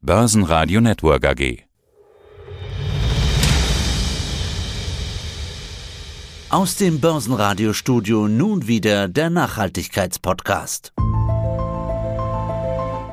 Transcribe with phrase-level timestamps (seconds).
[0.00, 1.64] Börsenradio Network AG.
[6.50, 10.92] Aus dem Börsenradiostudio nun wieder der Nachhaltigkeitspodcast.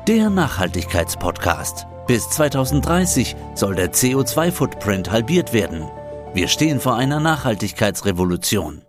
[0.06, 1.88] Der Nachhaltigkeitspodcast.
[2.06, 5.88] Bis 2030 soll der CO2-Footprint halbiert werden.
[6.34, 8.85] Wir stehen vor einer Nachhaltigkeitsrevolution.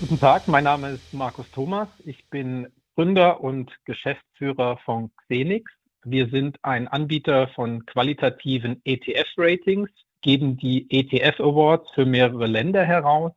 [0.00, 1.86] Guten Tag, mein Name ist Markus Thomas.
[2.06, 5.70] Ich bin Gründer und Geschäftsführer von Xenix.
[6.04, 9.90] Wir sind ein Anbieter von qualitativen ETF-Ratings,
[10.22, 13.32] geben die ETF Awards für mehrere Länder heraus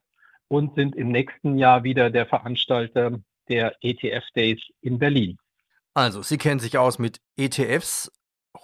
[0.48, 5.38] und sind im nächsten Jahr wieder der Veranstalter der ETF Days in Berlin.
[5.94, 8.10] Also, Sie kennen sich aus mit ETFs.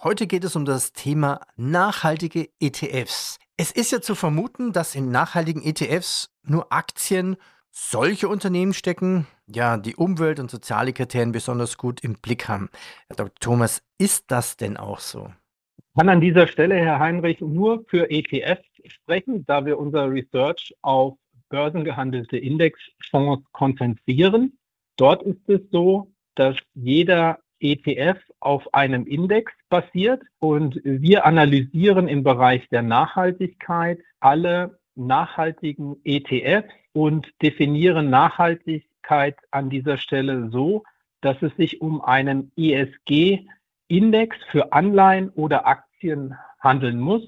[0.02, 3.36] Heute geht es um das Thema nachhaltige ETFs.
[3.58, 7.36] Es ist ja zu vermuten, dass in nachhaltigen ETFs nur Aktien
[7.70, 12.68] solche Unternehmen stecken, ja, die Umwelt- und soziale Kriterien besonders gut im Blick haben.
[13.08, 13.34] Herr Dr.
[13.40, 15.32] Thomas, ist das denn auch so?
[15.78, 20.74] Ich kann an dieser Stelle, Herr Heinrich, nur für ETFs sprechen, da wir unser Research
[20.82, 24.56] auf börsengehandelte Indexfonds konzentrieren.
[24.96, 32.22] Dort ist es so, dass jeder ETF auf einem Index basiert und wir analysieren im
[32.22, 40.82] Bereich der Nachhaltigkeit alle nachhaltigen ETFs und definieren Nachhaltigkeit an dieser Stelle so,
[41.20, 47.22] dass es sich um einen ESG-Index für Anleihen oder Aktien handeln muss.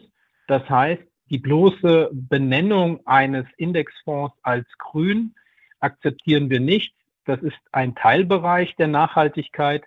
[0.46, 5.34] Das heißt, die bloße Benennung eines Indexfonds als grün
[5.80, 6.94] akzeptieren wir nicht.
[7.24, 9.84] Das ist ein Teilbereich der Nachhaltigkeit.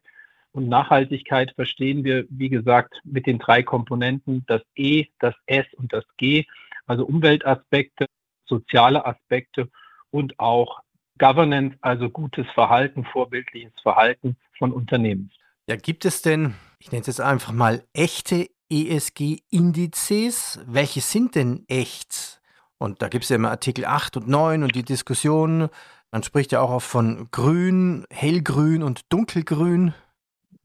[0.51, 5.91] Und Nachhaltigkeit verstehen wir, wie gesagt, mit den drei Komponenten, das E, das S und
[5.91, 6.45] das G,
[6.87, 8.05] also Umweltaspekte,
[8.47, 9.69] soziale Aspekte
[10.11, 10.81] und auch
[11.17, 15.31] Governance, also gutes Verhalten, vorbildliches Verhalten von Unternehmen.
[15.67, 20.59] Ja, gibt es denn, ich nenne es jetzt einfach mal, echte ESG-Indizes?
[20.67, 22.41] Welche sind denn echt?
[22.77, 25.69] Und da gibt es ja immer Artikel 8 und 9 und die Diskussion.
[26.11, 29.93] Man spricht ja auch oft von grün, hellgrün und dunkelgrün.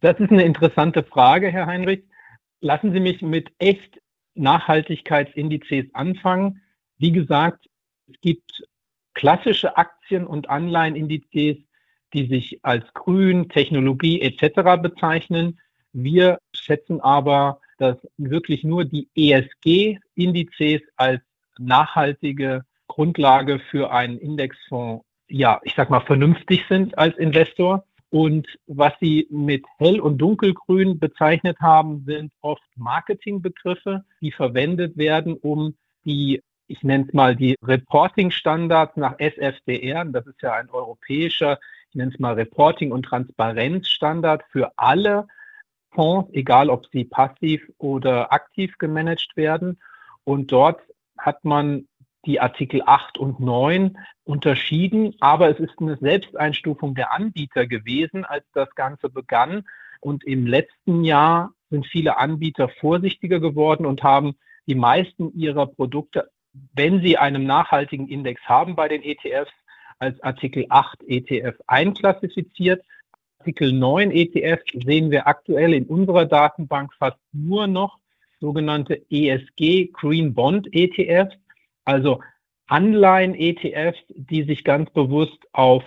[0.01, 2.05] Das ist eine interessante Frage, Herr Heinrich.
[2.61, 4.01] Lassen Sie mich mit echt
[4.35, 6.63] Nachhaltigkeitsindizes anfangen.
[6.99, 7.70] Wie gesagt,
[8.11, 8.63] es gibt
[9.15, 11.57] klassische Aktien- und Anleihenindizes,
[12.13, 14.81] die sich als grün, Technologie etc.
[14.81, 15.59] bezeichnen.
[15.93, 21.21] Wir schätzen aber, dass wirklich nur die ESG-Indizes als
[21.59, 27.85] nachhaltige Grundlage für einen Indexfonds, ja, ich sag mal, vernünftig sind als Investor.
[28.11, 35.35] Und was Sie mit hell- und dunkelgrün bezeichnet haben, sind oft Marketingbegriffe, die verwendet werden,
[35.35, 41.59] um die, ich nenne es mal, die Reporting-Standards nach SFDR, das ist ja ein europäischer,
[41.89, 45.27] ich nenne es mal Reporting- und Transparenzstandard für alle
[45.91, 49.81] Fonds, egal ob sie passiv oder aktiv gemanagt werden.
[50.23, 50.81] Und dort
[51.19, 51.89] hat man
[52.25, 58.45] die Artikel 8 und 9 unterschieden, aber es ist eine Selbsteinstufung der Anbieter gewesen, als
[58.53, 59.65] das Ganze begann.
[60.01, 64.37] Und im letzten Jahr sind viele Anbieter vorsichtiger geworden und haben
[64.67, 66.31] die meisten ihrer Produkte,
[66.75, 69.53] wenn sie einen nachhaltigen Index haben bei den ETFs,
[69.99, 72.83] als Artikel 8 ETF einklassifiziert.
[73.39, 77.99] Artikel 9 ETF sehen wir aktuell in unserer Datenbank fast nur noch
[78.41, 81.37] sogenannte ESG Green Bond ETFs
[81.91, 82.21] also
[82.69, 85.83] Anleihen-ETFs, die sich ganz bewusst auf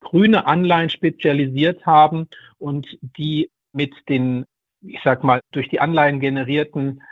[0.00, 2.28] grüne Anleihen spezialisiert haben
[2.58, 4.44] und die mit den,
[4.82, 7.02] ich sag mal, durch die Anleihen generierten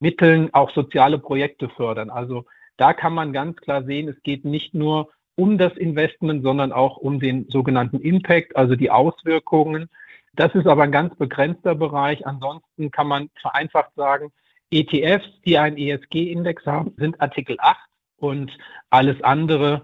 [0.00, 2.10] Mitteln auch soziale Projekte fördern.
[2.10, 2.44] Also
[2.76, 6.96] da kann man ganz klar sehen, es geht nicht nur um das Investment, sondern auch
[6.96, 9.88] um den sogenannten Impact, also die Auswirkungen.
[10.34, 12.26] Das ist aber ein ganz begrenzter Bereich.
[12.26, 14.32] Ansonsten kann man vereinfacht sagen,
[14.70, 17.78] ETFs, die einen ESG-Index haben, sind Artikel 8
[18.16, 18.56] und
[18.90, 19.82] alles andere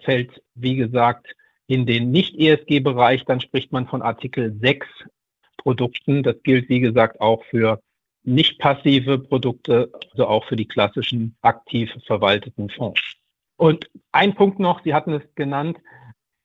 [0.00, 1.34] fällt, wie gesagt,
[1.66, 3.24] in den Nicht-ESG-Bereich.
[3.26, 4.86] Dann spricht man von Artikel 6
[5.58, 6.22] Produkten.
[6.22, 7.80] Das gilt, wie gesagt, auch für
[8.22, 13.00] nicht passive Produkte, also auch für die klassischen aktiv verwalteten Fonds.
[13.56, 15.78] Und ein Punkt noch, Sie hatten es genannt,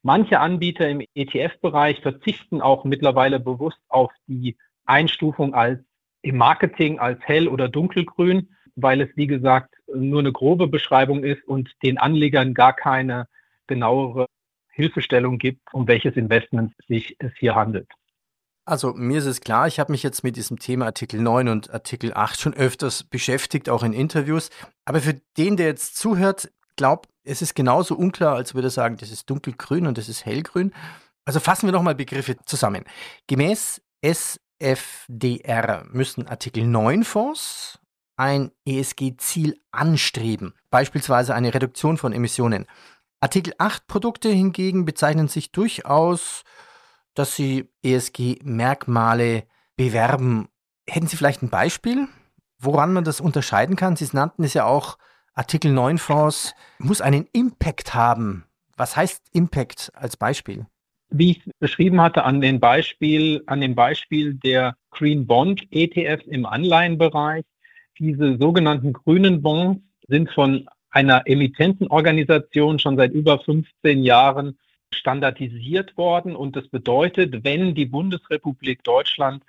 [0.02, 5.80] manche Anbieter im ETF-Bereich verzichten auch mittlerweile bewusst auf die Einstufung als
[6.22, 11.48] im Marketing als hell oder dunkelgrün, weil es, wie gesagt, nur eine grobe Beschreibung ist
[11.48, 13.28] und den Anlegern gar keine
[13.68, 14.26] genauere
[14.70, 17.88] Hilfestellung gibt, um welches Investment sich es hier handelt.
[18.66, 21.72] Also mir ist es klar, ich habe mich jetzt mit diesem Thema Artikel 9 und
[21.72, 24.50] Artikel 8 schon öfters beschäftigt, auch in Interviews.
[24.86, 28.98] Aber für den, der jetzt zuhört, glaubt, es ist genauso unklar, als würde er sagen,
[28.98, 30.74] das ist dunkelgrün und das ist hellgrün.
[31.26, 32.86] Also fassen wir nochmal Begriffe zusammen.
[33.28, 37.80] Gemäß SFDR müssen Artikel 9 Fonds
[38.18, 42.66] ein ESG-Ziel anstreben, beispielsweise eine Reduktion von Emissionen.
[43.20, 46.44] Artikel 8 Produkte hingegen bezeichnen sich durchaus,
[47.16, 49.44] dass sie ESG-Merkmale
[49.76, 50.50] bewerben.
[50.88, 52.08] Hätten Sie vielleicht ein Beispiel,
[52.60, 53.96] woran man das unterscheiden kann?
[53.96, 54.98] Sie nannten es ja auch
[55.34, 58.46] Artikel 9 Fonds, muss einen Impact haben.
[58.78, 60.66] Was heißt Impact als Beispiel?
[61.10, 66.46] Wie ich beschrieben hatte an, den Beispiel, an dem Beispiel der Green Bond ETFs im
[66.46, 67.46] Anleihenbereich,
[68.00, 74.58] diese sogenannten grünen Bonds sind von einer Emittentenorganisation schon seit über 15 Jahren
[74.96, 76.36] standardisiert worden.
[76.36, 79.44] Und das bedeutet, wenn die Bundesrepublik Deutschland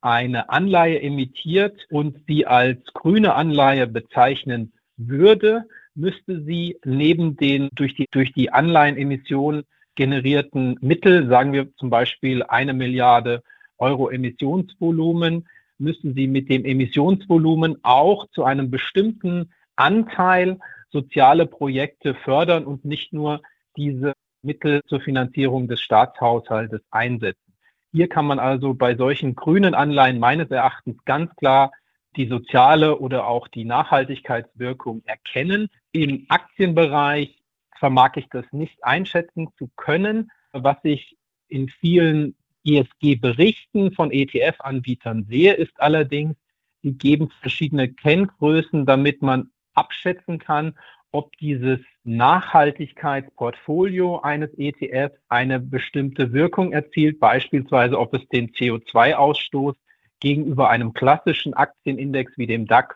[0.00, 5.64] eine Anleihe emittiert und sie als grüne Anleihe bezeichnen würde,
[5.94, 9.64] müsste sie neben den durch die, durch die Anleihenemission
[9.96, 13.42] generierten Mittel, sagen wir zum Beispiel eine Milliarde
[13.78, 15.48] Euro Emissionsvolumen,
[15.78, 20.58] müssen sie mit dem Emissionsvolumen auch zu einem bestimmten Anteil
[20.90, 23.42] soziale Projekte fördern und nicht nur
[23.76, 27.54] diese Mittel zur Finanzierung des Staatshaushaltes einsetzen.
[27.92, 31.72] Hier kann man also bei solchen grünen Anleihen meines Erachtens ganz klar
[32.16, 35.68] die soziale oder auch die Nachhaltigkeitswirkung erkennen.
[35.92, 37.36] Im Aktienbereich
[37.78, 40.30] vermag ich das nicht einschätzen zu können.
[40.52, 41.16] Was ich
[41.48, 46.36] in vielen ESG-Berichten von ETF-Anbietern sehe, ist allerdings,
[46.82, 50.78] die geben verschiedene Kenngrößen, damit man abschätzen kann,
[51.12, 59.74] ob dieses Nachhaltigkeitsportfolio eines ETFs eine bestimmte Wirkung erzielt, beispielsweise ob es den CO2-Ausstoß
[60.20, 62.94] gegenüber einem klassischen Aktienindex wie dem DAX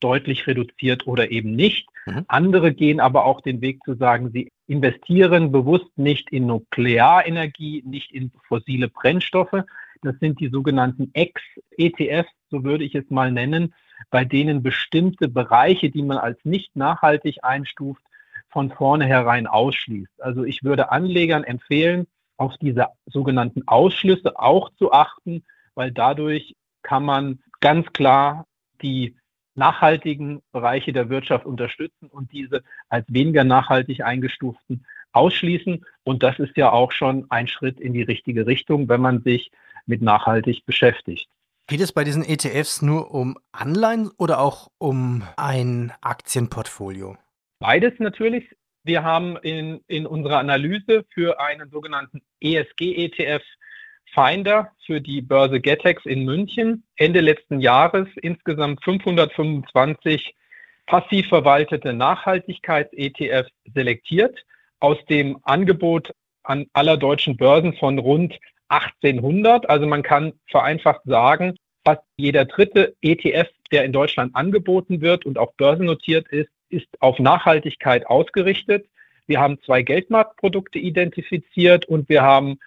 [0.00, 1.88] deutlich reduziert oder eben nicht.
[2.04, 2.24] Mhm.
[2.28, 8.12] Andere gehen aber auch den Weg zu sagen, sie investieren bewusst nicht in Nuklearenergie, nicht
[8.12, 9.64] in fossile Brennstoffe.
[10.02, 13.74] Das sind die sogenannten Ex-ETFs, so würde ich es mal nennen,
[14.10, 18.02] bei denen bestimmte Bereiche, die man als nicht nachhaltig einstuft,
[18.48, 20.22] von vornherein ausschließt.
[20.22, 22.06] Also ich würde Anlegern empfehlen,
[22.36, 25.44] auf diese sogenannten Ausschlüsse auch zu achten,
[25.74, 28.46] weil dadurch kann man ganz klar
[28.82, 29.16] die
[29.54, 35.84] nachhaltigen Bereiche der Wirtschaft unterstützen und diese als weniger nachhaltig eingestuften ausschließen.
[36.04, 39.50] Und das ist ja auch schon ein Schritt in die richtige Richtung, wenn man sich
[39.86, 41.28] mit nachhaltig beschäftigt.
[41.68, 47.16] Geht es bei diesen ETFs nur um Anleihen oder auch um ein Aktienportfolio?
[47.58, 48.44] Beides natürlich.
[48.84, 53.42] Wir haben in, in unserer Analyse für einen sogenannten ESG-ETF
[54.14, 60.36] Finder für die Börse Getex in München Ende letzten Jahres insgesamt 525
[60.86, 64.38] passiv verwaltete Nachhaltigkeits-ETFs selektiert
[64.78, 66.14] aus dem Angebot
[66.44, 69.68] an aller deutschen Börsen von rund 1800.
[69.68, 75.38] Also man kann vereinfacht sagen, fast jeder dritte ETF, der in Deutschland angeboten wird und
[75.38, 78.86] auch börsennotiert ist, ist auf Nachhaltigkeit ausgerichtet.
[79.26, 82.58] Wir haben zwei Geldmarktprodukte identifiziert und wir haben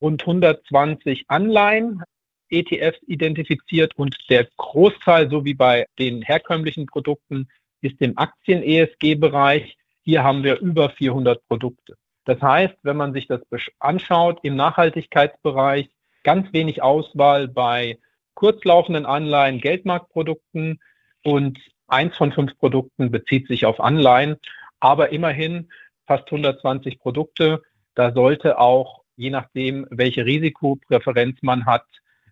[0.00, 2.02] rund 120 Anleihen,
[2.50, 7.48] ETFs identifiziert und der Großteil, so wie bei den herkömmlichen Produkten,
[7.80, 9.76] ist im Aktien-ESG-Bereich.
[10.02, 11.96] Hier haben wir über 400 Produkte.
[12.24, 13.40] Das heißt, wenn man sich das
[13.78, 15.90] anschaut, im Nachhaltigkeitsbereich
[16.22, 17.98] ganz wenig Auswahl bei
[18.34, 20.80] kurzlaufenden Anleihen, Geldmarktprodukten
[21.22, 24.36] und eins von fünf Produkten bezieht sich auf Anleihen,
[24.80, 25.68] aber immerhin
[26.06, 27.62] fast 120 Produkte.
[27.94, 31.86] Da sollte auch je nachdem, welche Risikopräferenz man hat,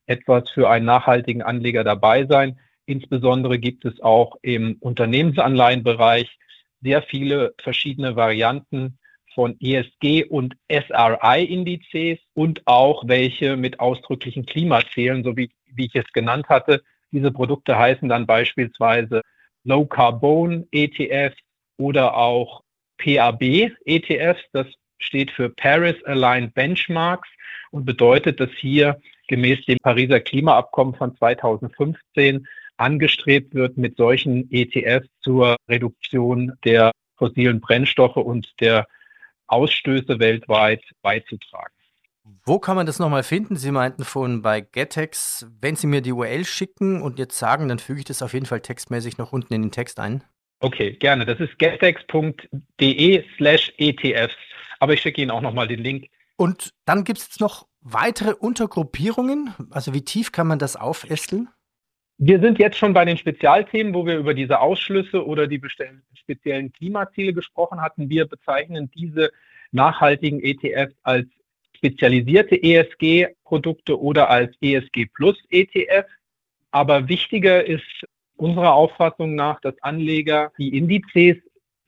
[0.06, 2.58] etwas für einen nachhaltigen Anleger dabei sein.
[2.86, 6.38] Insbesondere gibt es auch im Unternehmensanleihenbereich
[6.80, 8.98] sehr viele verschiedene Varianten
[9.34, 16.10] von ESG und SRI-Indizes und auch welche mit ausdrücklichen Klimazielen, so wie, wie ich es
[16.12, 16.82] genannt hatte.
[17.10, 19.22] Diese Produkte heißen dann beispielsweise
[19.64, 21.36] Low Carbon ETFs
[21.76, 22.62] oder auch
[22.98, 24.42] PAB ETFs.
[24.52, 24.66] Das
[24.98, 27.28] steht für Paris Aligned Benchmarks
[27.70, 32.46] und bedeutet, dass hier gemäß dem Pariser Klimaabkommen von 2015
[32.76, 38.86] angestrebt wird, mit solchen ETFs zur Reduktion der fossilen Brennstoffe und der
[39.52, 41.74] Ausstöße weltweit beizutragen.
[42.44, 43.56] Wo kann man das nochmal finden?
[43.56, 47.78] Sie meinten vorhin bei Getex, wenn Sie mir die URL schicken und jetzt sagen, dann
[47.78, 50.24] füge ich das auf jeden Fall textmäßig noch unten in den Text ein.
[50.60, 51.26] Okay, gerne.
[51.26, 54.36] Das ist getex.de slash ETFs
[54.82, 56.08] aber ich schicke Ihnen auch nochmal den Link.
[56.34, 59.54] Und dann gibt es noch weitere Untergruppierungen.
[59.70, 61.48] Also wie tief kann man das aufästeln?
[62.24, 65.60] Wir sind jetzt schon bei den Spezialthemen, wo wir über diese Ausschlüsse oder die
[66.14, 68.08] speziellen Klimaziele gesprochen hatten.
[68.10, 69.32] Wir bezeichnen diese
[69.72, 71.26] nachhaltigen ETFs als
[71.76, 76.06] spezialisierte ESG-Produkte oder als ESG Plus ETF.
[76.70, 81.38] Aber wichtiger ist unserer Auffassung nach, dass Anleger die Indizes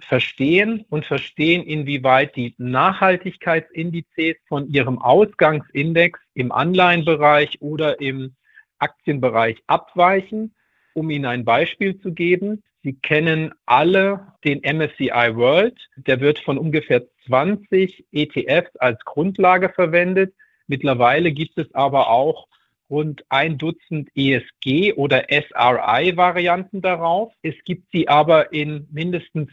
[0.01, 8.35] verstehen und verstehen, inwieweit die Nachhaltigkeitsindizes von ihrem Ausgangsindex im Anleihenbereich oder im
[8.79, 10.55] Aktienbereich abweichen.
[10.95, 15.79] Um Ihnen ein Beispiel zu geben, Sie kennen alle den MSCI World.
[15.97, 20.35] Der wird von ungefähr 20 ETFs als Grundlage verwendet.
[20.67, 22.47] Mittlerweile gibt es aber auch
[22.91, 27.33] rund ein Dutzend ESG oder SRI-Varianten darauf.
[27.43, 29.51] Es gibt sie aber in mindestens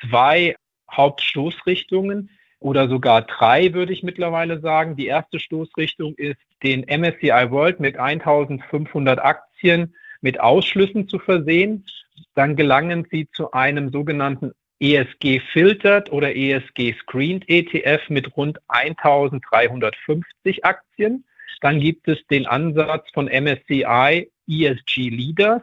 [0.00, 0.56] zwei
[0.90, 4.94] Hauptstoßrichtungen oder sogar drei, würde ich mittlerweile sagen.
[4.94, 11.86] Die erste Stoßrichtung ist, den MSCI World mit 1500 Aktien mit Ausschlüssen zu versehen.
[12.34, 20.64] Dann gelangen Sie zu einem sogenannten ESG Filtered oder ESG Screened ETF mit rund 1350
[20.64, 21.24] Aktien.
[21.60, 25.62] Dann gibt es den Ansatz von MSCI ESG Leaders.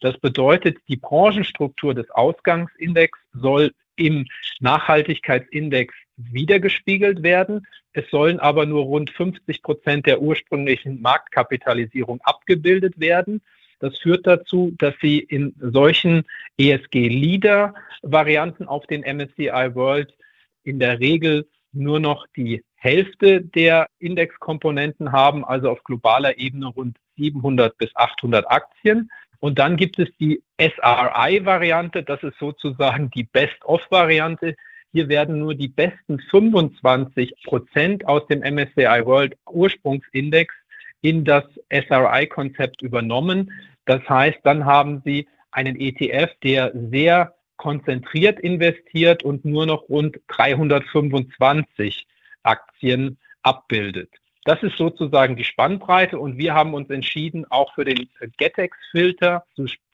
[0.00, 4.26] Das bedeutet, die Branchenstruktur des Ausgangsindex soll im
[4.60, 7.66] Nachhaltigkeitsindex wiedergespiegelt werden.
[7.92, 13.40] Es sollen aber nur rund 50 Prozent der ursprünglichen Marktkapitalisierung abgebildet werden.
[13.80, 16.24] Das führt dazu, dass Sie in solchen
[16.56, 20.16] ESG-Leader-Varianten auf den MSCI World
[20.62, 26.98] in der Regel nur noch die Hälfte der Indexkomponenten haben, also auf globaler Ebene rund
[27.16, 29.10] 700 bis 800 Aktien.
[29.42, 34.54] Und dann gibt es die SRI-Variante, das ist sozusagen die Best-of-Variante.
[34.92, 40.54] Hier werden nur die besten 25 Prozent aus dem MSCI World Ursprungsindex
[41.00, 43.50] in das SRI-Konzept übernommen.
[43.84, 50.20] Das heißt, dann haben Sie einen ETF, der sehr konzentriert investiert und nur noch rund
[50.28, 52.06] 325
[52.44, 54.10] Aktien abbildet.
[54.44, 58.08] Das ist sozusagen die Spannbreite und wir haben uns entschieden, auch für den
[58.38, 59.44] GetEx-Filter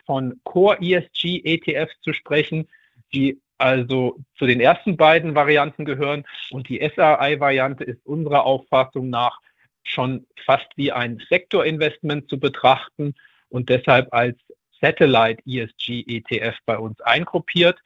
[0.07, 2.67] von Core ESG ETFs zu sprechen,
[3.13, 9.39] die also zu den ersten beiden Varianten gehören und die SRI-Variante ist unserer Auffassung nach
[9.83, 13.15] schon fast wie ein Sektorinvestment zu betrachten
[13.49, 14.37] und deshalb als
[14.81, 17.79] Satellite ESG ETF bei uns eingruppiert.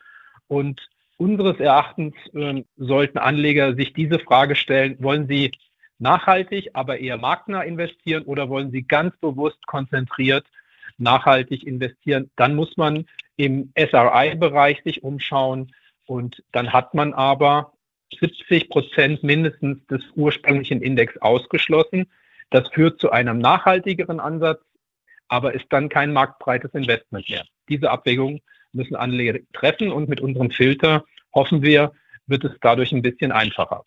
[0.48, 0.80] Und
[1.16, 5.52] unseres Erachtens äh, sollten Anleger sich diese Frage stellen, wollen sie
[6.02, 10.46] nachhaltig, aber eher marktnah investieren oder wollen sie ganz bewusst konzentriert
[10.98, 12.30] nachhaltig investieren?
[12.36, 13.06] Dann muss man
[13.36, 15.72] im SRI-Bereich sich umschauen
[16.06, 17.72] und dann hat man aber
[18.18, 22.10] 70 Prozent mindestens des ursprünglichen Index ausgeschlossen.
[22.50, 24.60] Das führt zu einem nachhaltigeren Ansatz,
[25.28, 27.44] aber ist dann kein marktbreites Investment mehr.
[27.68, 28.40] Diese Abwägung
[28.72, 31.04] müssen Anleger treffen und mit unserem Filter
[31.34, 31.92] hoffen wir,
[32.26, 33.84] wird es dadurch ein bisschen einfacher.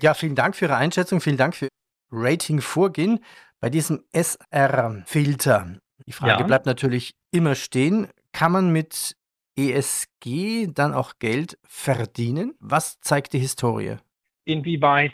[0.00, 1.68] Ja, vielen Dank für Ihre Einschätzung, vielen Dank für
[2.10, 3.20] Rating-Vorgehen
[3.60, 5.78] bei diesem SR-Filter.
[6.06, 6.46] Die Frage ja.
[6.46, 9.16] bleibt natürlich immer stehen, kann man mit
[9.56, 12.54] ESG dann auch Geld verdienen?
[12.58, 13.96] Was zeigt die Historie?
[14.44, 15.12] Inwieweit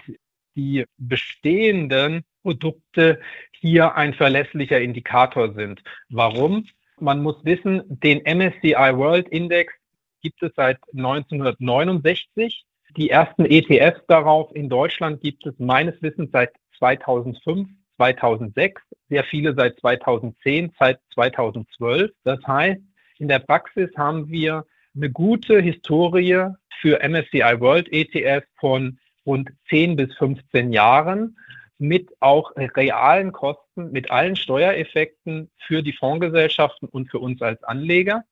[0.55, 3.21] die bestehenden Produkte
[3.53, 5.83] hier ein verlässlicher Indikator sind.
[6.09, 6.67] Warum?
[7.01, 9.73] Man muss wissen, den MSCI World Index
[10.21, 12.65] gibt es seit 1969.
[12.99, 19.55] Die ersten ETFs darauf in Deutschland gibt es meines Wissens seit 2005, 2006, sehr viele
[19.55, 22.11] seit 2010, seit 2012.
[22.25, 22.81] Das heißt,
[23.19, 24.65] in der Praxis haben wir
[24.97, 26.49] eine gute Historie
[26.81, 31.37] für MSCI World ETF von rund 10 bis 15 Jahren
[31.79, 38.25] mit auch realen Kosten, mit allen Steuereffekten für die Fondsgesellschaften und für uns als Anleger.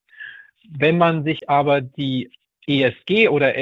[0.69, 2.29] Wenn man sich aber die
[2.67, 3.55] ESG oder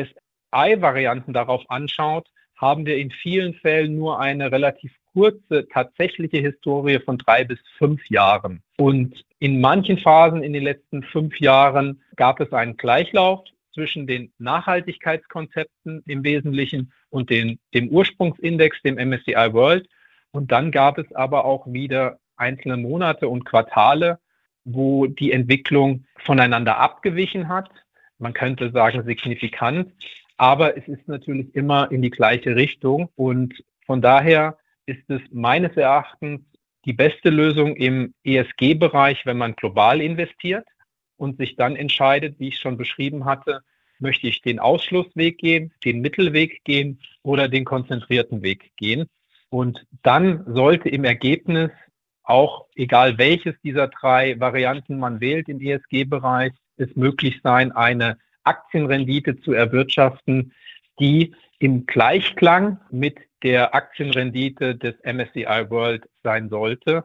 [0.55, 7.17] SI-Varianten darauf anschaut, haben wir in vielen Fällen nur eine relativ kurze tatsächliche Historie von
[7.17, 8.61] drei bis fünf Jahren.
[8.77, 13.43] Und in manchen Phasen in den letzten fünf Jahren gab es einen Gleichlauf
[13.73, 19.87] zwischen den Nachhaltigkeitskonzepten im Wesentlichen und den, dem Ursprungsindex, dem MSCI World.
[20.31, 24.19] Und dann gab es aber auch wieder einzelne Monate und Quartale,
[24.63, 27.69] wo die Entwicklung voneinander abgewichen hat.
[28.17, 29.91] Man könnte sagen signifikant,
[30.37, 33.09] aber es ist natürlich immer in die gleiche Richtung.
[33.15, 36.41] Und von daher ist es meines Erachtens
[36.85, 40.67] die beste Lösung im ESG-Bereich, wenn man global investiert
[41.17, 43.61] und sich dann entscheidet, wie ich schon beschrieben hatte,
[43.99, 49.07] möchte ich den Ausschlussweg gehen, den Mittelweg gehen oder den konzentrierten Weg gehen.
[49.49, 51.71] Und dann sollte im Ergebnis
[52.23, 59.39] auch, egal welches dieser drei Varianten man wählt im ESG-Bereich, es möglich sein, eine Aktienrendite
[59.41, 60.53] zu erwirtschaften,
[60.99, 67.03] die im Gleichklang mit der Aktienrendite des MSCI World sein sollte,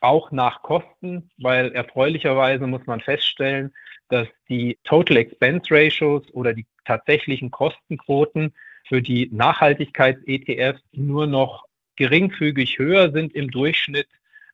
[0.00, 3.72] auch nach Kosten, weil erfreulicherweise muss man feststellen,
[4.08, 8.52] dass die Total Expense Ratios oder die tatsächlichen Kostenquoten
[8.88, 11.64] für die Nachhaltigkeits-ETFs nur noch
[11.96, 14.08] geringfügig höher sind im Durchschnitt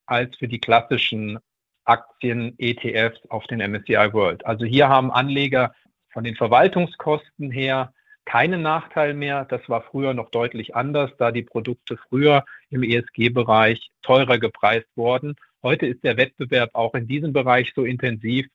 [0.07, 1.39] als für die klassischen
[1.85, 4.45] Aktien-ETFs auf den MSCI World.
[4.45, 5.75] Also hier haben Anleger
[6.13, 7.93] von den Verwaltungskosten her
[8.29, 9.47] keinen Nachteil mehr.
[9.47, 15.35] Das war früher noch deutlich anders, da die Produkte früher im ESG-Bereich teurer gepreist wurden.
[15.63, 18.47] Heute ist der Wettbewerb auch in diesem Bereich so intensiv,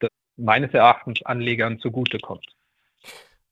[0.00, 2.46] dass meines Erachtens Anlegern zugutekommt.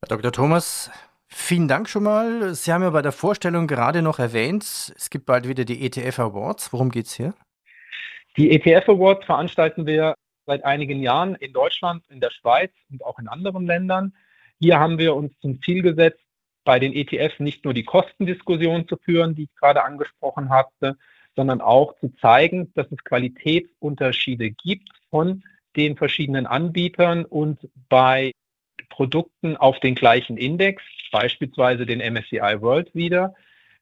[0.00, 0.32] Herr Dr.
[0.32, 0.90] Thomas,
[1.28, 2.54] vielen Dank schon mal.
[2.54, 6.20] Sie haben ja bei der Vorstellung gerade noch erwähnt, es gibt bald wieder die ETF
[6.20, 6.72] Awards.
[6.72, 7.34] Worum geht es hier?
[8.38, 10.14] Die ETF Awards veranstalten wir
[10.46, 14.14] seit einigen Jahren in Deutschland, in der Schweiz und auch in anderen Ländern.
[14.58, 16.20] Hier haben wir uns zum Ziel gesetzt,
[16.64, 20.96] bei den ETFs nicht nur die Kostendiskussion zu führen, die ich gerade angesprochen hatte,
[21.36, 25.44] sondern auch zu zeigen, dass es Qualitätsunterschiede gibt von
[25.76, 28.32] den verschiedenen Anbietern und bei
[28.88, 33.34] Produkten auf den gleichen Index, beispielsweise den MSCI World wieder.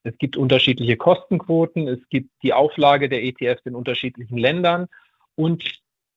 [0.03, 4.89] Es gibt unterschiedliche Kostenquoten, es gibt die Auflage der ETFs in unterschiedlichen Ländern
[5.37, 5.65] und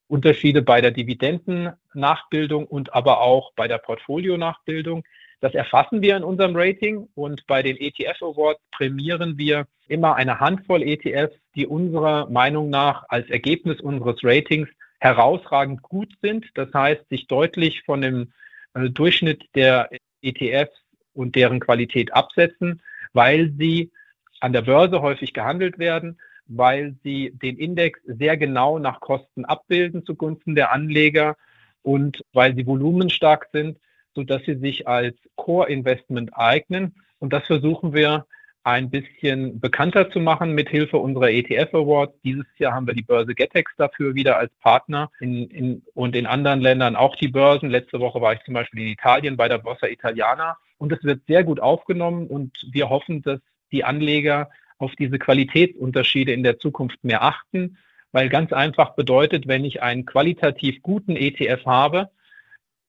[0.08, 5.04] Unterschiede bei der Dividendennachbildung und aber auch bei der Portfolionachbildung.
[5.40, 10.40] Das erfassen wir in unserem Rating und bei den ETF Awards prämieren wir immer eine
[10.40, 16.46] Handvoll ETFs, die unserer Meinung nach als Ergebnis unseres Ratings herausragend gut sind.
[16.54, 18.32] Das heißt, sich deutlich von dem
[18.74, 19.90] äh, Durchschnitt der
[20.22, 20.76] ETFs
[21.14, 23.92] und deren Qualität absetzen, weil sie
[24.40, 26.18] an der Börse häufig gehandelt werden,
[26.48, 31.36] weil sie den Index sehr genau nach Kosten abbilden zugunsten der Anleger
[31.82, 33.78] und weil sie volumenstark sind,
[34.14, 36.94] sodass sie sich als Core-Investment eignen.
[37.18, 38.26] Und das versuchen wir
[38.64, 42.14] ein bisschen bekannter zu machen mit Hilfe unserer ETF Awards.
[42.22, 46.26] Dieses Jahr haben wir die Börse Getex dafür wieder als Partner in, in, und in
[46.26, 47.70] anderen Ländern auch die Börsen.
[47.70, 51.22] Letzte Woche war ich zum Beispiel in Italien bei der Borsa Italiana und es wird
[51.26, 53.40] sehr gut aufgenommen und wir hoffen, dass
[53.72, 57.76] die Anleger auf diese Qualitätsunterschiede in der Zukunft mehr achten,
[58.12, 62.10] weil ganz einfach bedeutet, wenn ich einen qualitativ guten ETF habe,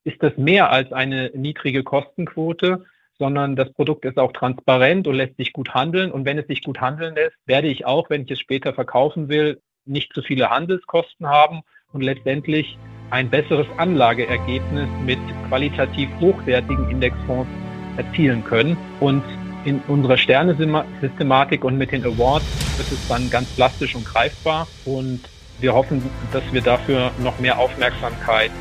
[0.03, 2.85] ist das mehr als eine niedrige Kostenquote,
[3.17, 6.11] sondern das Produkt ist auch transparent und lässt sich gut handeln.
[6.11, 9.27] Und wenn es sich gut handeln lässt, werde ich auch, wenn ich es später verkaufen
[9.27, 12.77] will, nicht zu viele Handelskosten haben und letztendlich
[13.09, 17.49] ein besseres Anlageergebnis mit qualitativ hochwertigen Indexfonds
[17.97, 18.77] erzielen können.
[18.99, 19.23] Und
[19.65, 22.45] in unserer Sternesystematik und mit den Awards
[22.77, 24.67] wird es dann ganz plastisch und greifbar.
[24.85, 25.21] Und
[25.59, 28.51] wir hoffen, dass wir dafür noch mehr Aufmerksamkeit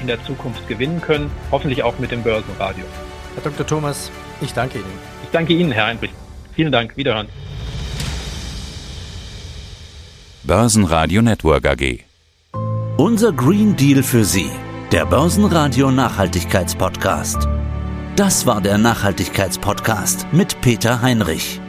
[0.00, 2.84] in der Zukunft gewinnen können, hoffentlich auch mit dem Börsenradio.
[3.34, 3.66] Herr Dr.
[3.66, 4.10] Thomas,
[4.40, 4.98] ich danke Ihnen.
[5.22, 6.10] Ich danke Ihnen, Herr Heinrich.
[6.54, 6.96] Vielen Dank.
[6.96, 7.28] Wiederhören.
[10.44, 12.04] Börsenradio Network AG.
[12.96, 14.50] Unser Green Deal für Sie,
[14.90, 17.48] der Börsenradio Nachhaltigkeitspodcast.
[18.16, 21.61] Das war der Nachhaltigkeitspodcast mit Peter Heinrich.